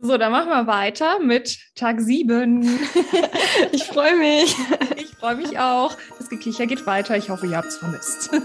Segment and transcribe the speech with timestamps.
[0.00, 2.62] So, dann machen wir weiter mit Tag 7.
[3.72, 4.54] ich freue mich.
[4.96, 5.96] Ich freue mich auch.
[6.18, 7.16] Das Gekicher geht weiter.
[7.16, 8.30] Ich hoffe, ihr habt es vermisst.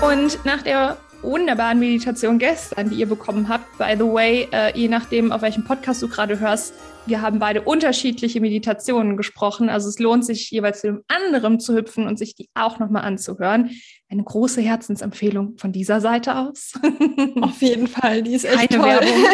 [0.00, 4.88] Und nach der wunderbaren Meditation gestern, die ihr bekommen habt, by the way, äh, je
[4.88, 6.74] nachdem, auf welchem Podcast du gerade hörst,
[7.06, 9.68] wir haben beide unterschiedliche Meditationen gesprochen.
[9.68, 13.02] Also es lohnt sich jeweils zu dem anderen zu hüpfen und sich die auch nochmal
[13.02, 13.70] anzuhören.
[14.08, 16.74] Eine große Herzensempfehlung von dieser Seite aus.
[17.40, 18.88] Auf jeden Fall, die ist echt Keine toll.
[18.88, 19.24] Werbung.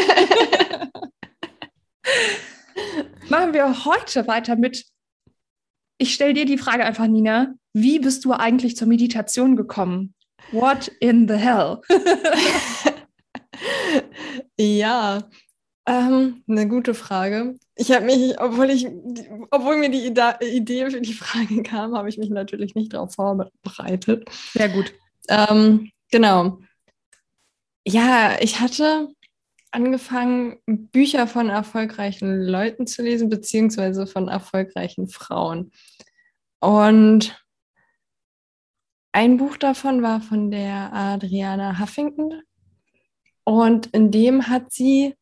[3.28, 4.84] Machen wir heute weiter mit.
[5.98, 7.54] Ich stelle dir die Frage einfach, Nina.
[7.72, 10.14] Wie bist du eigentlich zur Meditation gekommen?
[10.52, 11.80] What in the hell?
[14.58, 15.22] ja,
[15.86, 17.56] ähm, eine gute Frage.
[17.74, 18.86] Ich habe mich, obwohl ich,
[19.50, 23.14] obwohl mir die Ida Idee für die Frage kam, habe ich mich natürlich nicht darauf
[23.14, 24.28] vorbereitet.
[24.52, 24.92] Sehr gut.
[25.28, 26.58] Ähm, genau.
[27.86, 29.08] Ja, ich hatte
[29.70, 35.70] angefangen, Bücher von erfolgreichen Leuten zu lesen, beziehungsweise von erfolgreichen Frauen.
[36.60, 37.45] Und
[39.16, 42.42] ein Buch davon war von der Adriana Huffington.
[43.44, 45.14] Und in dem hat sie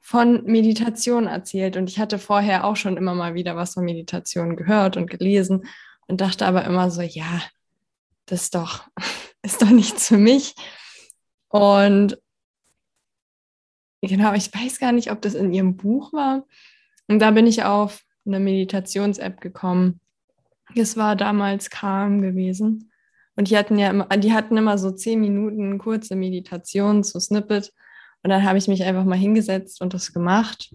[0.00, 1.76] von Meditation erzählt.
[1.76, 5.66] Und ich hatte vorher auch schon immer mal wieder was von Meditation gehört und gelesen
[6.06, 7.42] und dachte aber immer so, ja,
[8.26, 8.86] das ist doch,
[9.42, 10.54] ist doch nichts für mich.
[11.48, 12.16] Und
[14.00, 16.46] genau, ich weiß gar nicht, ob das in ihrem Buch war.
[17.08, 19.98] Und da bin ich auf eine Meditations-App gekommen.
[20.76, 22.92] Es war damals Calm gewesen.
[23.36, 27.72] Und die hatten ja immer, die hatten immer so zehn Minuten kurze Meditation, so Snippet.
[28.22, 30.74] Und dann habe ich mich einfach mal hingesetzt und das gemacht.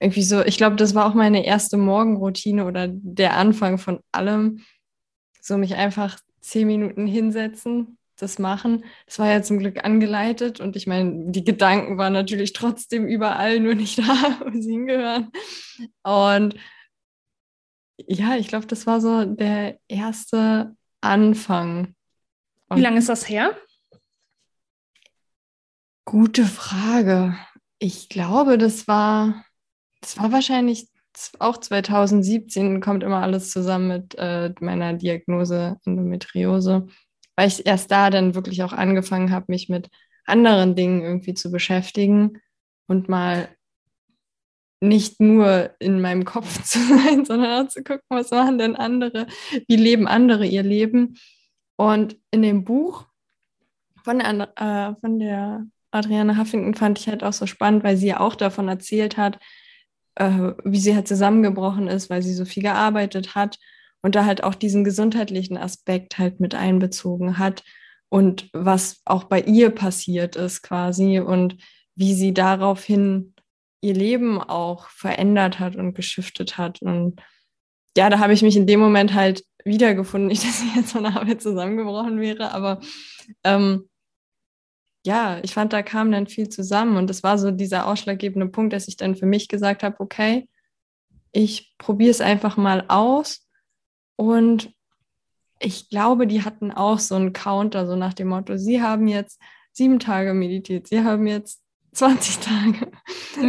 [0.00, 4.64] Irgendwie so, ich glaube, das war auch meine erste Morgenroutine oder der Anfang von allem.
[5.40, 8.84] So mich einfach zehn Minuten hinsetzen, das machen.
[9.06, 13.60] Das war ja zum Glück angeleitet und ich meine, die Gedanken waren natürlich trotzdem überall,
[13.60, 15.30] nur nicht da, wo sie hingehören.
[16.02, 16.54] Und
[18.06, 21.94] ja, ich glaube, das war so der erste Anfang.
[22.68, 23.56] Und Wie lange ist das her?
[26.04, 27.36] Gute Frage.
[27.78, 29.44] Ich glaube, das war,
[30.00, 30.88] das war wahrscheinlich
[31.38, 36.86] auch 2017, kommt immer alles zusammen mit äh, meiner Diagnose Endometriose,
[37.36, 39.88] weil ich erst da dann wirklich auch angefangen habe, mich mit
[40.24, 42.40] anderen Dingen irgendwie zu beschäftigen
[42.86, 43.48] und mal
[44.80, 49.26] nicht nur in meinem Kopf zu sein, sondern auch zu gucken, was machen denn andere,
[49.66, 51.18] wie leben andere ihr Leben.
[51.76, 53.06] Und in dem Buch
[54.04, 58.08] von der, äh, von der Adriana Huffington fand ich halt auch so spannend, weil sie
[58.08, 59.38] ja auch davon erzählt hat,
[60.16, 63.58] äh, wie sie halt zusammengebrochen ist, weil sie so viel gearbeitet hat
[64.02, 67.64] und da halt auch diesen gesundheitlichen Aspekt halt mit einbezogen hat
[68.08, 71.56] und was auch bei ihr passiert ist quasi und
[71.94, 73.34] wie sie daraufhin
[73.80, 76.82] ihr Leben auch verändert hat und geschiftet hat.
[76.82, 77.20] Und
[77.96, 80.28] ja, da habe ich mich in dem Moment halt wiedergefunden.
[80.28, 82.80] Nicht, dass ich jetzt von der Arbeit zusammengebrochen wäre, aber
[83.44, 83.88] ähm,
[85.06, 86.96] ja, ich fand, da kam dann viel zusammen.
[86.96, 90.48] Und das war so dieser ausschlaggebende Punkt, dass ich dann für mich gesagt habe, okay,
[91.32, 93.48] ich probiere es einfach mal aus.
[94.16, 94.72] Und
[95.60, 99.40] ich glaube, die hatten auch so einen Counter, so nach dem Motto, sie haben jetzt
[99.72, 101.62] sieben Tage meditiert, sie haben jetzt
[101.98, 102.90] 20 Tage.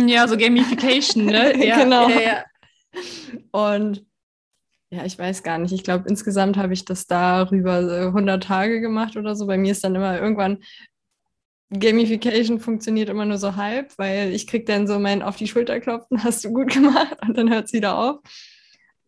[0.07, 1.55] Ja, so Gamification, ne?
[1.65, 2.09] Ja, genau.
[2.09, 2.43] Ja, ja.
[3.51, 4.05] Und
[4.91, 5.71] ja, ich weiß gar nicht.
[5.71, 9.45] Ich glaube, insgesamt habe ich das darüber 100 Tage gemacht oder so.
[9.45, 10.63] Bei mir ist dann immer irgendwann
[11.71, 15.79] Gamification funktioniert immer nur so halb, weil ich kriege dann so mein auf die Schulter
[15.79, 18.17] klopfen, hast du gut gemacht und dann hört es wieder auf.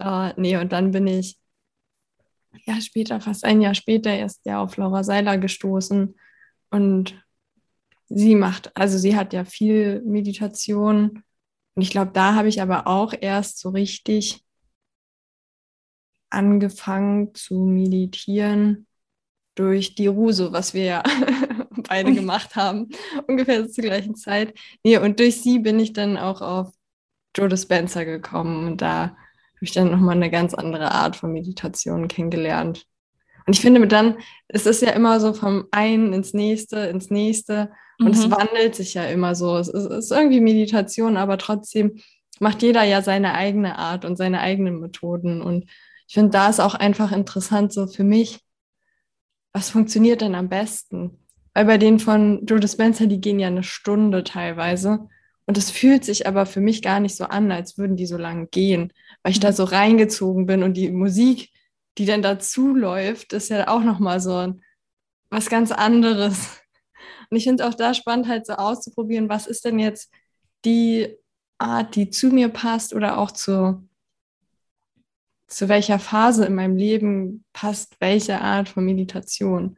[0.03, 1.37] Uh, nee, und dann bin ich
[2.65, 6.15] ja später, fast ein Jahr später, erst ja auf Laura Seiler gestoßen
[6.69, 7.23] und
[8.13, 11.23] sie macht, also sie hat ja viel Meditation.
[11.75, 14.43] Und ich glaube, da habe ich aber auch erst so richtig
[16.29, 18.87] angefangen zu meditieren
[19.55, 21.03] durch die Ruse, was wir ja
[21.89, 22.89] beide gemacht haben,
[23.27, 24.57] ungefähr zur gleichen Zeit.
[24.83, 26.73] Nee, und durch sie bin ich dann auch auf
[27.35, 29.15] Joe Dispenza gekommen und da habe
[29.61, 32.87] ich dann nochmal eine ganz andere Art von Meditation kennengelernt.
[33.45, 34.17] Und ich finde dann,
[34.47, 37.71] es ist ja immer so vom einen ins nächste, ins nächste.
[37.99, 38.13] Und mhm.
[38.13, 39.57] es wandelt sich ja immer so.
[39.57, 41.99] Es ist, es ist, irgendwie Meditation, aber trotzdem
[42.39, 45.41] macht jeder ja seine eigene Art und seine eigenen Methoden.
[45.41, 45.65] Und
[46.07, 48.39] ich finde, da ist auch einfach interessant so für mich,
[49.53, 51.19] was funktioniert denn am besten?
[51.53, 55.09] Weil bei denen von Joe Dispenza, die gehen ja eine Stunde teilweise.
[55.45, 58.17] Und es fühlt sich aber für mich gar nicht so an, als würden die so
[58.17, 59.55] lang gehen, weil ich da mhm.
[59.55, 61.49] so reingezogen bin und die Musik,
[61.97, 64.53] die dann dazu läuft, ist ja auch nochmal so
[65.29, 66.61] was ganz anderes.
[67.29, 70.11] Und ich finde es auch da spannend, halt so auszuprobieren, was ist denn jetzt
[70.65, 71.15] die
[71.57, 73.87] Art, die zu mir passt oder auch zu,
[75.47, 79.77] zu welcher Phase in meinem Leben passt welche Art von Meditation.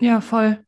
[0.00, 0.64] Ja, voll.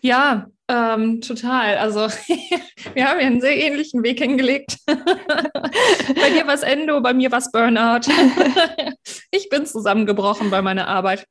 [0.00, 1.78] Ja, ähm, total.
[1.78, 2.00] Also
[2.94, 4.78] wir haben ja einen sehr ähnlichen Weg hingelegt.
[4.86, 8.12] bei dir war es Endo, bei mir war es Burnout.
[9.30, 11.26] ich bin zusammengebrochen bei meiner Arbeit.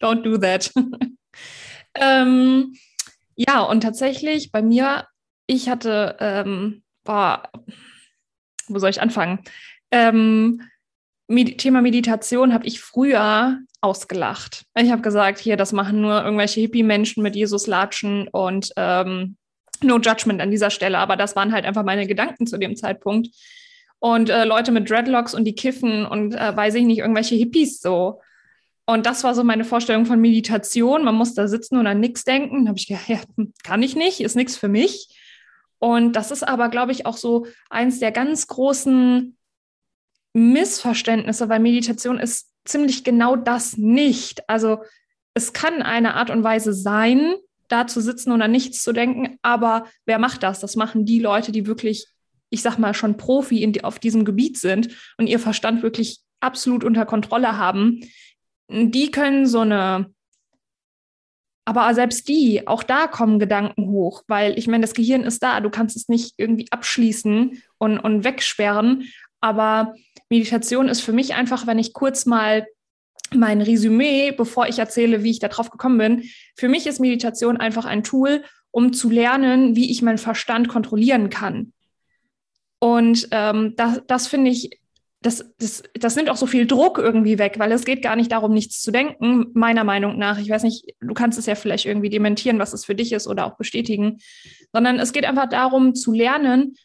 [0.00, 0.72] Don't do that.
[1.94, 2.74] ähm,
[3.36, 5.06] ja, und tatsächlich bei mir,
[5.46, 7.48] ich hatte, ähm, boah,
[8.66, 9.40] wo soll ich anfangen?
[9.90, 10.62] Ähm,
[11.32, 14.66] Med Thema Meditation habe ich früher ausgelacht.
[14.76, 19.36] Ich habe gesagt, hier, das machen nur irgendwelche Hippie-Menschen mit Jesus latschen und ähm,
[19.82, 23.28] no judgment an dieser Stelle, aber das waren halt einfach meine Gedanken zu dem Zeitpunkt.
[23.98, 27.80] Und äh, Leute mit Dreadlocks und die kiffen und äh, weiß ich nicht, irgendwelche Hippies
[27.80, 28.20] so.
[28.84, 31.04] Und das war so meine Vorstellung von Meditation.
[31.04, 32.64] Man muss da sitzen und an nichts denken.
[32.64, 33.20] Da habe ich gedacht, ja,
[33.62, 35.08] kann ich nicht, ist nichts für mich.
[35.78, 39.36] Und das ist aber, glaube ich, auch so eins der ganz großen
[40.34, 44.48] Missverständnisse, weil Meditation ist ziemlich genau das nicht.
[44.48, 44.82] Also
[45.34, 47.34] es kann eine Art und Weise sein,
[47.68, 50.60] da zu sitzen und an nichts zu denken, aber wer macht das?
[50.60, 52.06] Das machen die Leute, die wirklich,
[52.50, 56.84] ich sag mal, schon Profi in, auf diesem Gebiet sind und ihr Verstand wirklich absolut
[56.84, 58.00] unter Kontrolle haben.
[58.68, 60.12] Die können so eine
[61.64, 65.60] aber selbst die, auch da kommen Gedanken hoch, weil ich meine, das Gehirn ist da,
[65.60, 69.08] du kannst es nicht irgendwie abschließen und, und wegsperren.
[69.42, 69.94] Aber
[70.30, 72.66] Meditation ist für mich einfach, wenn ich kurz mal
[73.34, 76.22] mein Resümee, bevor ich erzähle, wie ich da drauf gekommen bin.
[76.56, 81.28] Für mich ist Meditation einfach ein Tool, um zu lernen, wie ich meinen Verstand kontrollieren
[81.28, 81.72] kann.
[82.78, 84.80] Und ähm, das, das finde ich,
[85.20, 88.32] das, das, das nimmt auch so viel Druck irgendwie weg, weil es geht gar nicht
[88.32, 90.38] darum, nichts zu denken, meiner Meinung nach.
[90.38, 93.28] Ich weiß nicht, du kannst es ja vielleicht irgendwie dementieren, was es für dich ist
[93.28, 94.18] oder auch bestätigen,
[94.72, 96.76] sondern es geht einfach darum zu lernen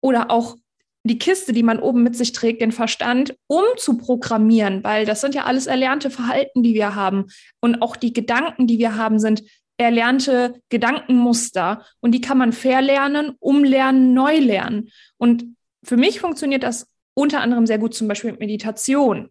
[0.00, 0.56] oder auch
[1.02, 5.44] die Kiste, die man oben mit sich trägt, den Verstand umzuprogrammieren, weil das sind ja
[5.44, 7.26] alles erlernte Verhalten, die wir haben.
[7.60, 9.42] Und auch die Gedanken, die wir haben, sind
[9.78, 11.84] erlernte Gedankenmuster.
[12.00, 14.90] Und die kann man verlernen, umlernen, neu lernen.
[15.16, 19.30] Und für mich funktioniert das unter anderem sehr gut zum Beispiel mit Meditation,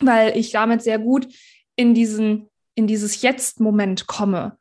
[0.00, 1.28] weil ich damit sehr gut
[1.76, 4.58] in diesen, in dieses Jetzt-Moment komme.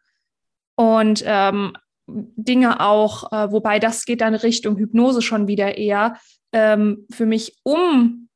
[0.75, 1.74] Und ähm,
[2.35, 6.17] Dinge auch, äh, wobei das geht dann Richtung Hypnose schon wieder eher,
[6.51, 8.29] ähm, für mich um,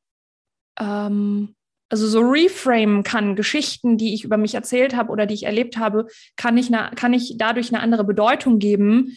[0.79, 1.55] ähm,
[1.89, 5.77] also so reframen kann, Geschichten, die ich über mich erzählt habe oder die ich erlebt
[5.77, 9.15] habe, kann ich, kann ich dadurch eine andere Bedeutung geben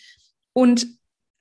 [0.52, 0.86] und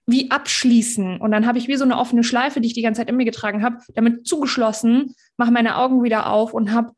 [0.07, 1.19] wie abschließen.
[1.19, 3.17] Und dann habe ich wie so eine offene Schleife, die ich die ganze Zeit in
[3.17, 6.93] mir getragen habe, damit zugeschlossen, mache meine Augen wieder auf und habe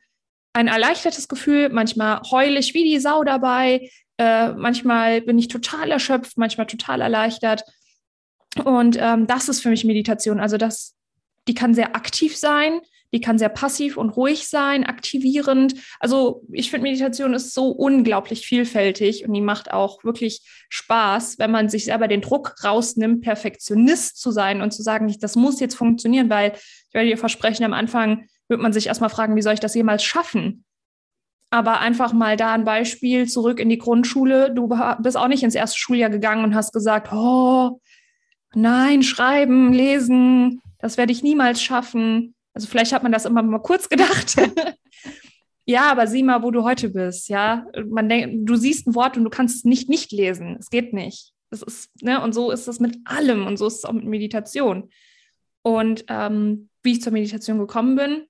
[0.53, 5.91] ein erleichtertes Gefühl, manchmal heule ich wie die Sau dabei, äh, manchmal bin ich total
[5.91, 7.63] erschöpft, manchmal total erleichtert.
[8.63, 10.39] Und ähm, das ist für mich Meditation.
[10.39, 10.95] Also das,
[11.47, 12.79] die kann sehr aktiv sein,
[13.13, 15.75] die kann sehr passiv und ruhig sein, aktivierend.
[15.99, 21.51] Also ich finde, Meditation ist so unglaublich vielfältig und die macht auch wirklich Spaß, wenn
[21.51, 25.75] man sich selber den Druck rausnimmt, Perfektionist zu sein und zu sagen, das muss jetzt
[25.75, 29.53] funktionieren, weil ich werde dir versprechen, am Anfang wird man sich erstmal fragen, wie soll
[29.53, 30.65] ich das jemals schaffen?
[31.49, 34.53] Aber einfach mal da ein Beispiel zurück in die Grundschule.
[34.53, 34.67] Du
[34.99, 37.79] bist auch nicht ins erste Schuljahr gegangen und hast gesagt, oh,
[38.53, 42.35] nein, schreiben, lesen, das werde ich niemals schaffen.
[42.53, 44.35] Also vielleicht hat man das immer mal kurz gedacht.
[45.65, 47.29] ja, aber sieh mal, wo du heute bist.
[47.29, 50.57] Ja, man denkt, du siehst ein Wort und du kannst es nicht nicht lesen.
[50.59, 51.33] Es geht nicht.
[51.49, 54.05] Das ist, ne, und so ist es mit allem und so ist es auch mit
[54.05, 54.89] Meditation.
[55.61, 58.23] Und ähm, wie ich zur Meditation gekommen bin,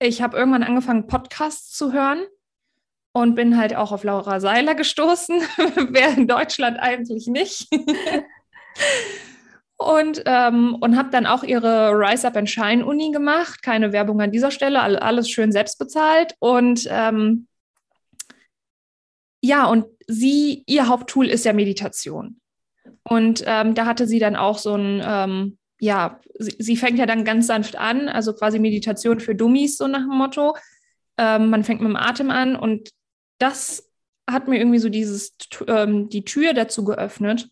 [0.00, 2.24] ich habe irgendwann angefangen, Podcasts zu hören
[3.12, 5.40] und bin halt auch auf Laura Seiler gestoßen.
[5.90, 7.68] Wer in Deutschland eigentlich nicht.
[9.76, 13.62] und ähm, und habe dann auch ihre Rise Up and Shine Uni gemacht.
[13.62, 16.34] Keine Werbung an dieser Stelle, alles schön selbst bezahlt.
[16.38, 17.46] Und ähm,
[19.42, 22.40] ja, und sie, ihr Haupttool ist ja Meditation.
[23.02, 27.06] Und ähm, da hatte sie dann auch so ein ähm, ja, sie, sie, fängt ja
[27.06, 30.56] dann ganz sanft an, also quasi Meditation für Dummies, so nach dem Motto.
[31.16, 32.90] Ähm, man fängt mit dem Atem an und
[33.38, 33.90] das
[34.30, 37.48] hat mir irgendwie so dieses, ähm, die Tür dazu geöffnet.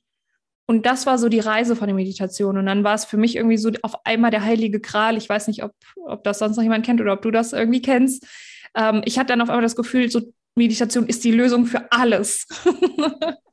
[0.66, 2.58] Und das war so die Reise von der Meditation.
[2.58, 5.16] Und dann war es für mich irgendwie so auf einmal der heilige Gral.
[5.16, 7.80] Ich weiß nicht, ob, ob das sonst noch jemand kennt oder ob du das irgendwie
[7.80, 8.26] kennst.
[8.74, 10.20] Ähm, ich hatte dann auf einmal das Gefühl, so
[10.54, 12.46] Meditation ist die Lösung für alles.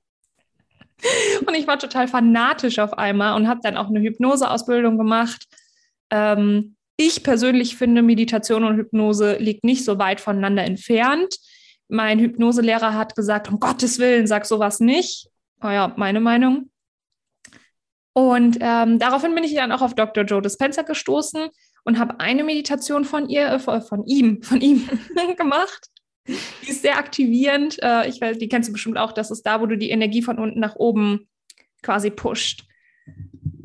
[1.46, 5.46] und ich war total fanatisch auf einmal und habe dann auch eine Hypnoseausbildung gemacht.
[6.10, 11.36] Ähm, ich persönlich finde, Meditation und Hypnose liegt nicht so weit voneinander entfernt.
[11.88, 15.28] Mein Hypnoselehrer hat gesagt, um Gottes Willen, sag sowas nicht.
[15.62, 16.72] Naja, meine Meinung.
[18.14, 20.24] Und ähm, daraufhin bin ich dann auch auf Dr.
[20.24, 21.50] Joe Dispenza gestoßen
[21.84, 24.88] und habe eine Meditation von ihr, äh, von ihm, von ihm
[25.38, 25.90] gemacht.
[26.28, 27.82] Die ist sehr aktivierend.
[27.82, 29.12] Äh, ich weiß, die kennst du bestimmt auch.
[29.12, 31.28] Das ist da, wo du die Energie von unten nach oben
[31.82, 32.66] quasi pusht.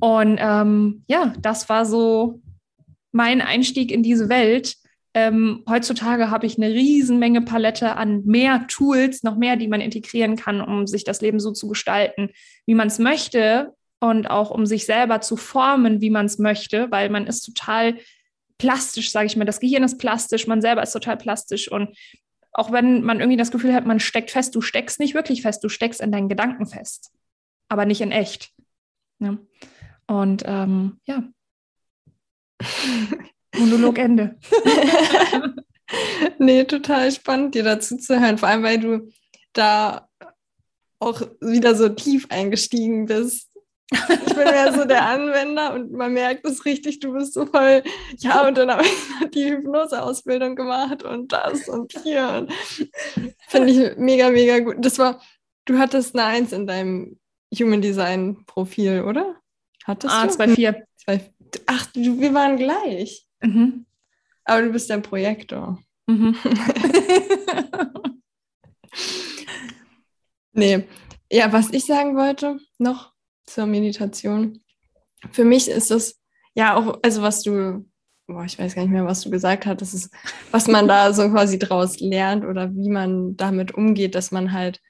[0.00, 2.40] Und ähm, ja, das war so
[3.12, 4.76] mein Einstieg in diese Welt.
[5.12, 10.36] Ähm, heutzutage habe ich eine Riesenmenge Palette an mehr Tools, noch mehr, die man integrieren
[10.36, 12.30] kann, um sich das Leben so zu gestalten,
[12.66, 16.90] wie man es möchte und auch um sich selber zu formen, wie man es möchte,
[16.90, 17.96] weil man ist total
[18.58, 19.44] plastisch, sage ich mal.
[19.44, 21.96] Das Gehirn ist plastisch, man selber ist total plastisch und
[22.52, 25.62] auch wenn man irgendwie das Gefühl hat, man steckt fest, du steckst nicht wirklich fest,
[25.62, 27.12] du steckst in deinen Gedanken fest,
[27.68, 28.52] aber nicht in echt.
[29.18, 29.38] Ja.
[30.06, 31.22] Und ähm, ja,
[33.56, 34.36] Monolog Ende.
[36.38, 38.38] nee, total spannend, dir dazu zu hören.
[38.38, 39.08] Vor allem, weil du
[39.52, 40.08] da
[40.98, 43.49] auch wieder so tief eingestiegen bist.
[43.90, 47.82] Ich bin ja so der Anwender und man merkt es richtig, du bist so voll,
[48.18, 52.46] ja, und dann habe ich die Hypnoseausbildung gemacht und das und hier.
[53.48, 54.76] Finde ich mega, mega gut.
[54.78, 55.20] Das war,
[55.64, 57.18] du hattest eine Eins in deinem
[57.52, 59.36] Human Design Profil, oder?
[59.84, 60.32] Hattest ah, du?
[60.34, 60.84] 2,4.
[61.66, 63.26] Ach, du, wir waren gleich.
[63.42, 63.86] Mhm.
[64.44, 65.78] Aber du bist ein Projektor.
[66.06, 66.36] Mhm.
[70.52, 70.86] nee.
[71.32, 73.09] Ja, was ich sagen wollte noch
[73.52, 74.60] zur Meditation.
[75.30, 76.20] Für mich ist es
[76.54, 77.86] ja auch, also was du,
[78.26, 80.14] boah, ich weiß gar nicht mehr, was du gesagt hattest, ist,
[80.50, 84.80] was man da so quasi draus lernt oder wie man damit umgeht, dass man halt,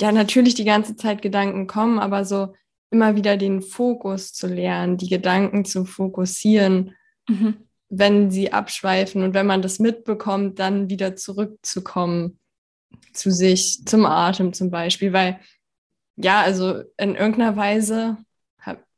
[0.00, 2.54] ja, natürlich die ganze Zeit Gedanken kommen, aber so
[2.90, 6.94] immer wieder den Fokus zu lernen, die Gedanken zu fokussieren,
[7.28, 7.56] mhm.
[7.88, 12.38] wenn sie abschweifen und wenn man das mitbekommt, dann wieder zurückzukommen
[13.12, 15.40] zu sich, zum Atem zum Beispiel, weil
[16.20, 18.18] ja, also in irgendeiner Weise,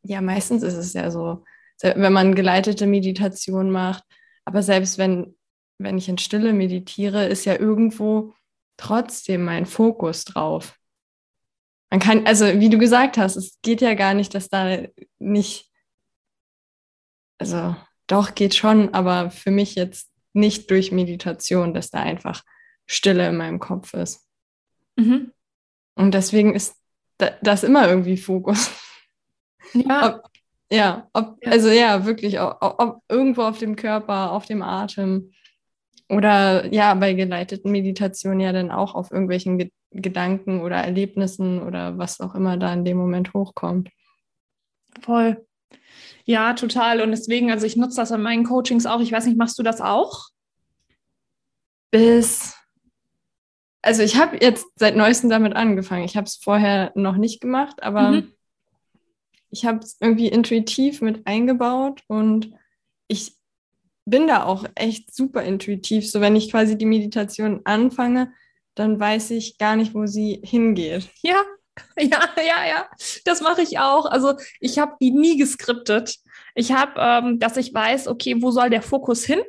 [0.02, 1.44] ja, meistens ist es ja so,
[1.82, 4.04] wenn man geleitete Meditation macht,
[4.44, 5.36] aber selbst wenn,
[5.78, 8.34] wenn ich in Stille meditiere, ist ja irgendwo
[8.76, 10.80] trotzdem mein Fokus drauf
[11.90, 14.78] man kann, also wie du gesagt hast, es geht ja gar nicht, dass da
[15.18, 15.68] nicht,
[17.38, 17.74] also
[18.06, 22.44] doch geht schon, aber für mich jetzt nicht durch Meditation, dass da einfach
[22.86, 24.24] Stille in meinem Kopf ist.
[24.96, 25.32] Mhm.
[25.96, 26.76] Und deswegen ist
[27.42, 28.70] das immer irgendwie Fokus.
[29.72, 30.16] Ja.
[30.16, 30.30] Ob,
[30.72, 35.32] ja, ob, ja, also ja, wirklich, ob, ob irgendwo auf dem Körper, auf dem Atem
[36.08, 42.20] oder ja, bei geleiteten Meditationen ja dann auch auf irgendwelchen Gedanken oder Erlebnissen oder was
[42.20, 43.90] auch immer da in dem Moment hochkommt.
[45.00, 45.46] Voll.
[46.24, 47.00] Ja, total.
[47.00, 49.00] Und deswegen, also ich nutze das in meinen Coachings auch.
[49.00, 50.28] Ich weiß nicht, machst du das auch?
[51.90, 52.49] Bis,
[53.82, 56.04] also ich habe jetzt seit neuestem damit angefangen.
[56.04, 58.32] Ich habe es vorher noch nicht gemacht, aber mhm.
[59.50, 62.52] ich habe es irgendwie intuitiv mit eingebaut und
[63.08, 63.34] ich
[64.04, 66.10] bin da auch echt super intuitiv.
[66.10, 68.32] So wenn ich quasi die Meditation anfange,
[68.74, 71.08] dann weiß ich gar nicht, wo sie hingeht.
[71.22, 71.42] Ja,
[71.96, 72.90] ja, ja, ja.
[73.24, 74.04] Das mache ich auch.
[74.04, 76.18] Also ich habe die nie geskriptet.
[76.54, 79.40] Ich habe, ähm, dass ich weiß, okay, wo soll der Fokus hin?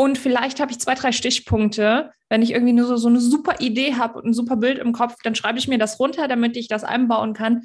[0.00, 2.10] Und vielleicht habe ich zwei, drei Stichpunkte.
[2.30, 4.92] Wenn ich irgendwie nur so, so eine super Idee habe und ein super Bild im
[4.92, 7.64] Kopf, dann schreibe ich mir das runter, damit ich das einbauen kann.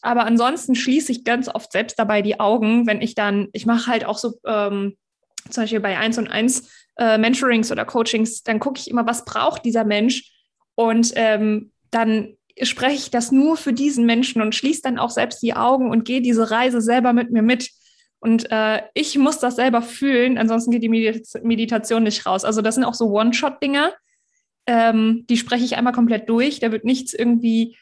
[0.00, 3.88] Aber ansonsten schließe ich ganz oft selbst dabei die Augen, wenn ich dann, ich mache
[3.88, 4.96] halt auch so ähm,
[5.50, 9.24] zum Beispiel bei 1 und 1 äh, Mentorings oder Coachings, dann gucke ich immer, was
[9.24, 10.30] braucht dieser Mensch
[10.76, 15.42] und ähm, dann spreche ich das nur für diesen Menschen und schließe dann auch selbst
[15.42, 17.70] die Augen und gehe diese Reise selber mit mir mit.
[18.22, 20.88] Und äh, ich muss das selber fühlen, ansonsten geht die
[21.42, 22.44] Meditation nicht raus.
[22.44, 23.92] Also das sind auch so One-Shot-Dinger,
[24.66, 26.60] ähm, die spreche ich einmal komplett durch.
[26.60, 27.76] Da wird nichts irgendwie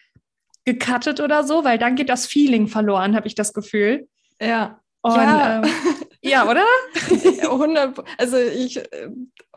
[0.64, 4.08] gecuttet oder so, weil dann geht das Feeling verloren, habe ich das Gefühl.
[4.40, 4.80] Ja.
[5.02, 5.62] Und, ja.
[5.62, 5.70] Ähm,
[6.22, 6.64] ja, oder?
[7.42, 8.80] 100, also ich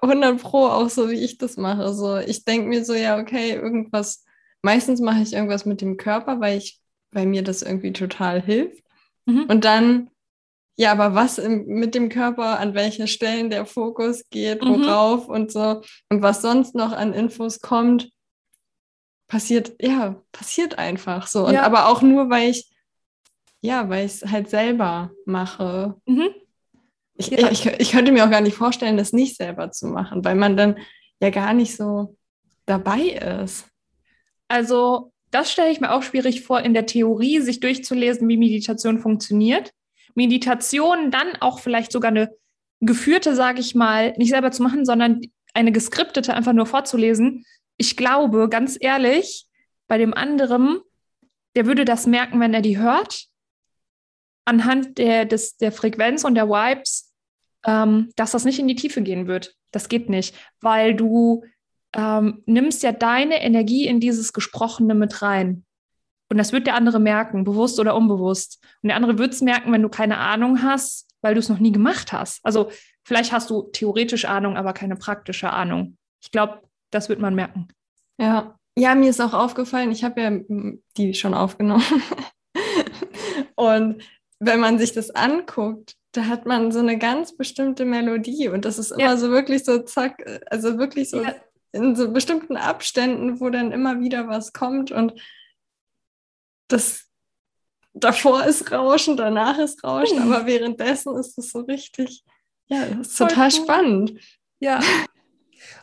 [0.02, 1.94] 100 Pro auch so, wie ich das mache.
[1.94, 4.26] So, ich denke mir so, ja, okay, irgendwas,
[4.62, 8.84] meistens mache ich irgendwas mit dem Körper, weil ich, weil mir das irgendwie total hilft.
[9.26, 9.46] Mhm.
[9.48, 10.10] Und dann,
[10.76, 15.34] ja, aber was im, mit dem Körper, an welche Stellen der Fokus geht, worauf mhm.
[15.34, 18.10] und so, und was sonst noch an Infos kommt,
[19.28, 21.48] passiert, ja, passiert einfach so.
[21.48, 21.64] Und ja.
[21.64, 22.74] aber auch nur, weil ich
[23.64, 25.96] ja, weil ich es halt selber mache.
[26.06, 26.30] Mhm.
[27.16, 27.50] Ich, ja.
[27.50, 30.58] ich, ich könnte mir auch gar nicht vorstellen, das nicht selber zu machen, weil man
[30.58, 30.78] dann
[31.22, 32.18] ja gar nicht so
[32.66, 33.00] dabei
[33.44, 33.66] ist.
[34.50, 39.00] Also das stelle ich mir auch schwierig vor, in der Theorie sich durchzulesen, wie Meditation
[39.00, 39.72] funktioniert.
[40.16, 42.30] Meditation dann auch vielleicht sogar eine
[42.82, 45.22] geführte, sage ich mal, nicht selber zu machen, sondern
[45.54, 47.46] eine geskriptete einfach nur vorzulesen.
[47.78, 49.46] Ich glaube, ganz ehrlich,
[49.88, 50.80] bei dem anderen,
[51.56, 53.28] der würde das merken, wenn er die hört,
[54.46, 57.14] anhand der, des, der Frequenz und der Vibes,
[57.66, 59.56] ähm, dass das nicht in die Tiefe gehen wird.
[59.72, 61.44] Das geht nicht, weil du
[61.96, 65.66] ähm, nimmst ja deine Energie in dieses Gesprochene mit rein.
[66.34, 68.58] Und das wird der andere merken, bewusst oder unbewusst.
[68.82, 71.60] Und der andere wird es merken, wenn du keine Ahnung hast, weil du es noch
[71.60, 72.44] nie gemacht hast.
[72.44, 72.72] Also
[73.04, 75.96] vielleicht hast du theoretisch Ahnung, aber keine praktische Ahnung.
[76.24, 77.68] Ich glaube, das wird man merken.
[78.18, 80.32] Ja, ja, mir ist auch aufgefallen, ich habe ja
[80.98, 81.84] die schon aufgenommen.
[83.56, 84.02] und
[84.40, 88.80] wenn man sich das anguckt, da hat man so eine ganz bestimmte Melodie und das
[88.80, 89.18] ist immer ja.
[89.18, 91.36] so wirklich so zack, also wirklich so ja.
[91.74, 95.14] in so bestimmten Abständen, wo dann immer wieder was kommt und
[96.74, 97.06] das
[97.94, 100.32] davor ist Rauschen, danach ist Rauschen, mhm.
[100.32, 102.24] aber währenddessen ist es so richtig,
[102.68, 104.14] ja, das ist total spannend.
[104.60, 104.80] Ja.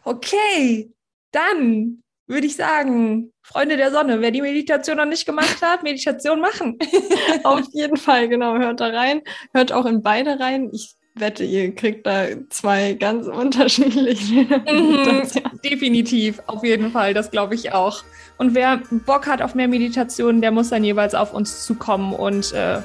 [0.04, 0.92] Okay,
[1.30, 6.40] dann würde ich sagen, Freunde der Sonne, wer die Meditation noch nicht gemacht hat, Meditation
[6.40, 6.78] machen.
[7.44, 8.56] Auf jeden Fall, genau.
[8.56, 9.22] Hört da rein.
[9.52, 10.70] Hört auch in beide rein.
[10.72, 14.46] Ich wette, ihr kriegt da zwei ganz unterschiedliche.
[14.70, 15.22] Mhm,
[15.64, 18.02] definitiv, auf jeden Fall, das glaube ich auch.
[18.38, 22.52] Und wer Bock hat auf mehr Meditation, der muss dann jeweils auf uns zukommen und
[22.52, 22.80] äh,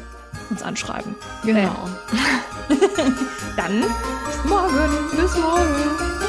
[0.49, 1.15] uns anschreiben.
[1.43, 1.75] Genau.
[3.57, 4.89] dann bis morgen.
[5.15, 6.24] Bis morgen.